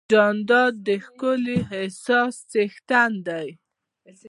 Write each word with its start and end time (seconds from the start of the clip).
جانداد 0.11 0.73
د 0.87 0.89
ښکلي 1.05 1.57
احساس 1.77 2.35
څښتن 2.51 3.11
دی. 3.27 3.47